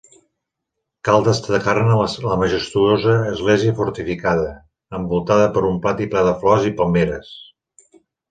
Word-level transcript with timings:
Cal 1.09 1.25
destacar-ne 1.25 1.97
la 2.29 2.37
majestuosa 2.43 3.13
església 3.33 3.75
fortificada, 3.81 4.49
envoltada 5.01 5.53
per 5.57 5.65
un 5.69 5.79
pati 5.87 6.09
ple 6.15 6.27
de 6.31 6.35
flors 6.45 6.67
i 6.73 6.73
palmeres. 6.81 7.31